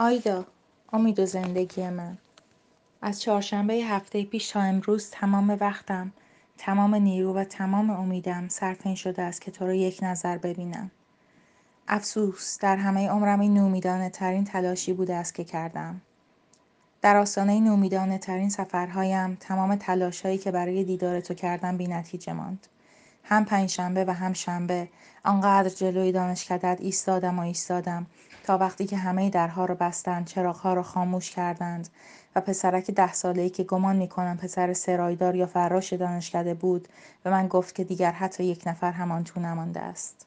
[0.00, 0.46] آیدا
[0.92, 2.18] امید و زندگی من.
[3.02, 6.12] از چهارشنبه هفته پیش تا امروز تمام وقتم
[6.58, 10.90] تمام نیرو و تمام امیدم صرف این شده است که تو رو یک نظر ببینم.
[11.88, 16.00] افسوس در همه عمرم این نومیدانه ترین تلاشی بوده است که کردم.
[17.02, 22.66] در آستانه نومیدانه ترین سفرهایم تمام تلاشهایی که برای دیدار تو کردم بی نتیجه ماند.
[23.30, 24.88] هم پنجشنبه و هم شنبه.
[25.24, 28.06] آنقدر جلوی دانشکدت ایستادم و ایستادم
[28.44, 31.88] تا وقتی که همه درها رو بستند چراغها رو خاموش کردند
[32.36, 36.88] و پسرک ده ساله‌ای که گمان می‌کنم پسر سرایدار یا فراش دانشکده بود
[37.22, 40.26] به من گفت که دیگر حتی یک نفر همان تو نمانده است.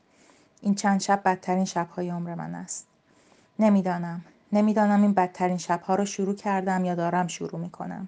[0.61, 2.87] این چند شب بدترین شبهای عمر من است.
[3.59, 4.25] نمی‌دانم.
[4.51, 8.07] نمی‌دانم این بدترین شبها رو شروع کردم یا دارم شروع می‌کنم.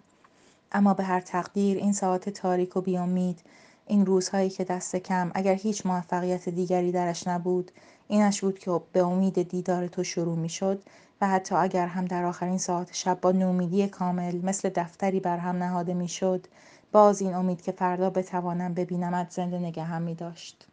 [0.72, 3.40] اما به هر تقدیر این ساعت تاریک و بیامید
[3.88, 7.72] این روزهایی که دست کم اگر هیچ موفقیت دیگری درش نبود
[8.08, 10.84] اینش بود که به امید دیدار تو شروع می شد
[11.22, 15.64] و حتی اگر هم در آخرین ساعت شب با نومیدی کامل مثل دفتری بر هم
[15.64, 16.48] نهاده می شد
[16.92, 20.68] باز این امید که فردا بتوانم ببینمت زنده نگهم می داشت.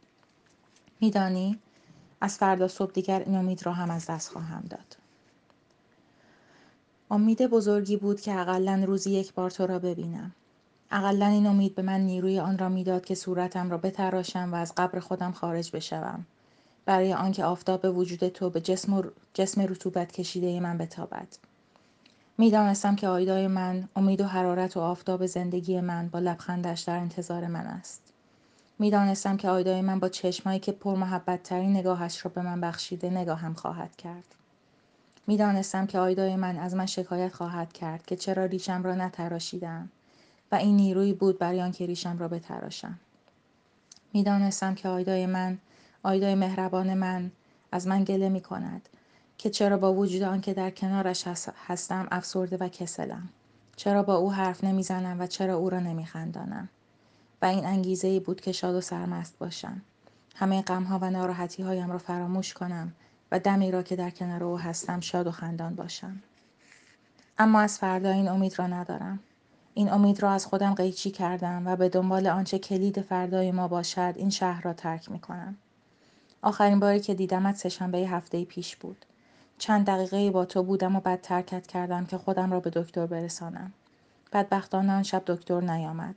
[1.01, 1.59] میدانی؟
[2.21, 4.97] از فردا صبح دیگر این امید را هم از دست خواهم داد.
[7.11, 10.33] امید بزرگی بود که اقلا روزی یک بار تو را ببینم.
[10.95, 14.73] اقلا این امید به من نیروی آن را می‌داد که صورتم را بتراشم و از
[14.77, 16.27] قبر خودم خارج بشوم.
[16.85, 19.03] برای آنکه آفتاب وجود تو به جسم, و
[19.35, 21.29] جسم رطوبت کشیده من بتابد.
[22.39, 27.47] می‌دانستم که آیدای من امید و حرارت و آفتاب زندگی من با لبخندش در انتظار
[27.47, 28.03] من است.
[28.79, 33.11] می‌دانستم که آیدای من با چشمایی که پر محبت ترین نگاهش را به من بخشیده
[33.11, 34.35] نگاهم خواهد کرد.
[35.27, 39.89] می‌دانستم که آیدای من از من شکایت خواهد کرد که چرا ریشم را نتراشیدم.
[40.53, 42.99] و این نیروی بود برای آنکه ریشم را بتراشم.
[44.13, 45.59] می‌دانستم که آیدای من
[46.03, 47.31] آیدای مهربان من
[47.73, 48.89] از من گله می کند
[49.39, 51.25] که چرا با وجود آنکه در کنارش
[51.67, 53.29] هستم افسرده و کسلم.
[53.77, 56.69] چرا با او حرف نمی‌زنم و چرا او را نمیخندانم؟
[57.43, 59.83] و این انگیزه ای بود که شاد و سرمست باشم.
[60.37, 62.93] همه غمها و ناراحتی هایم را فراموش کنم
[63.33, 66.23] و دمی را که در کنار او هستم شاد و خندان باشم.
[67.39, 69.21] اما از فردا این امید را ندارم.
[69.75, 74.15] این امید را از خودم قیچی کردم و به دنبال آنچه کلید فردای ما باشد
[74.17, 75.57] این شهر را ترک می کنم.
[76.43, 79.05] آخرین باری که دیدمت سهشنبه هفته پیش بود.
[79.59, 83.73] چند دقیقه با تو بودم و بعد ترکت کردم که خودم را به دکتر برسانم.
[84.33, 86.15] بدبختانه آن شب دکتر نیامد.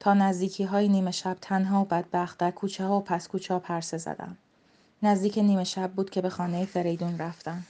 [0.00, 3.60] تا نزدیکی های نیمه شب تنها و بدبخت در کوچه ها و پس کوچه ها
[3.60, 4.36] پرسه زدم.
[5.02, 7.62] نزدیک نیمه شب بود که به خانه فریدون رفتم.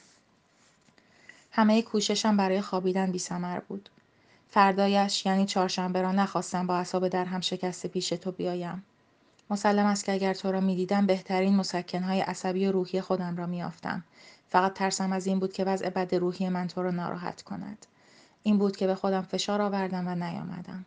[1.52, 3.22] همه کوششم برای خوابیدن بی
[3.68, 3.88] بود.
[4.50, 8.84] فردایش یعنی چهارشنبه را نخواستم با اصاب در هم شکسته پیش تو بیایم.
[9.50, 14.04] مسلم است که اگر تو را می‌دیدم بهترین مسکنهای عصبی و روحی خودم را میافتم
[14.48, 17.86] فقط ترسم از این بود که وضع بد روحی من تو را ناراحت کند.
[18.42, 20.84] این بود که به خودم فشار آوردم و نیامدم.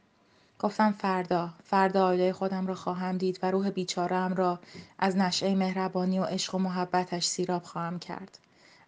[0.59, 4.59] گفتم فردا فردا آیده خودم را خواهم دید و روح بیچارهام را
[4.99, 8.39] از نشعه مهربانی و عشق و محبتش سیراب خواهم کرد.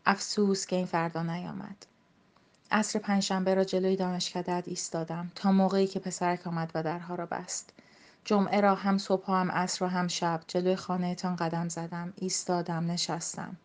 [0.05, 1.85] افسوس که این فردا نیامد.
[2.73, 7.73] عصر پنجشنبه را جلوی دانشکدهات ایستادم تا موقعی که پسرک آمد و درها را بست.
[8.25, 13.56] جمعه را هم صبح هم عصر و هم شب جلوی خانهتان قدم زدم ایستادم نشستم.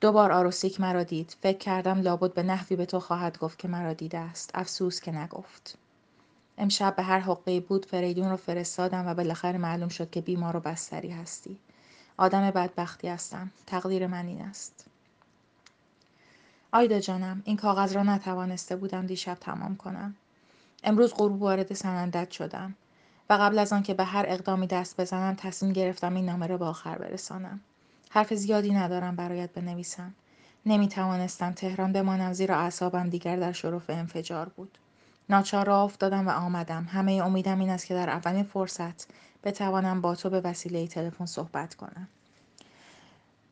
[0.00, 1.36] دوبار آروسیک مرا دید.
[1.42, 4.50] فکر کردم لابد به نحوی به تو خواهد گفت که مرا دیده است.
[4.54, 5.78] افسوس که نگفت.
[6.58, 10.60] امشب به هر حقه بود فریدون رو فرستادم و بالاخره معلوم شد که بیمار و
[10.60, 11.58] بستری هستی.
[12.16, 13.50] آدم بدبختی هستم.
[13.66, 14.89] تقدیر من این است.
[16.72, 20.14] آیدا جانم این کاغذ را نتوانسته بودم دیشب تمام کنم.
[20.84, 22.74] امروز غروب وارد سنندت شدم
[23.30, 26.64] و قبل از آنکه به هر اقدامی دست بزنم تصمیم گرفتم این نامه را به
[26.64, 27.60] آخر برسانم.
[28.10, 30.14] حرف زیادی ندارم برایت بنویسم.
[30.66, 34.78] نمی توانستم تهران بمانم زیرا اعصابم دیگر در شرف انفجار بود.
[35.28, 36.88] ناچار را افتادم و آمدم.
[36.92, 39.08] همه امیدم این است که در اولین فرصت
[39.44, 42.08] بتوانم با تو به وسیله تلفن صحبت کنم.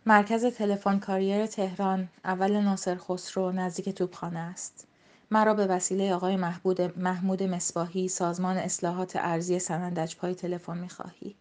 [0.08, 4.86] مرکز تلفن کاریر تهران اول ناصر خسرو نزدیک توپخانه است.
[5.30, 6.36] مرا به وسیله آقای
[6.96, 11.34] محمود, مصباحی سازمان اصلاحات ارزی سنندج پای تلفن می‌خواهی.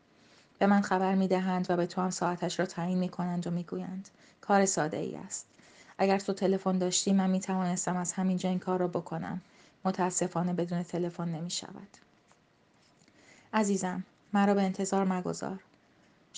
[0.59, 4.09] به من خبر می‌دهند و به تو هم ساعتش را تعیین می‌کنند و می‌گویند
[4.41, 5.45] کار ساده ای است.
[5.97, 9.41] اگر تو تلفن داشتی من می توانستم از همینجا این کار را بکنم.
[9.85, 11.97] متاسفانه بدون تلفن نمی شود
[13.53, 14.03] عزیزم
[14.33, 15.59] مرا به انتظار مگذار.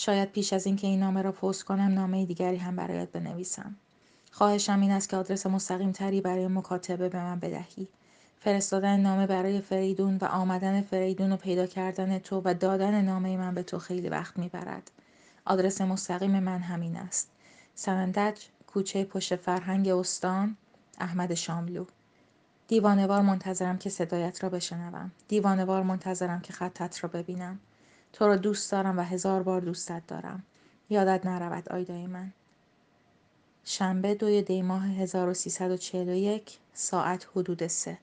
[0.01, 3.75] شاید پیش از اینکه این نامه را پست کنم نامه دیگری هم برایت بنویسم
[4.31, 7.87] خواهشم این است که آدرس مستقیم تری برای مکاتبه به من بدهی.
[8.39, 13.55] فرستادن نامه برای فریدون و آمدن فریدون و پیدا کردن تو و دادن نامه من
[13.55, 14.91] به تو خیلی وقت می‌برد.
[15.45, 17.31] آدرس مستقیم من همین است.
[17.75, 20.57] سمندج کوچه پشت فرهنگ استان
[20.99, 21.85] احمد شاملو
[22.67, 27.59] دیوانوار منتظرم که صدایت را بشنوم دیوانوار منتظرم که خطت را ببینم
[28.13, 30.43] تو را دوست دارم و هزار بار دوستت دارم.
[30.89, 32.33] یادت نرود آیدای من
[33.63, 37.97] شنبه دوی دی ماه 1341 ساعت حدود سه.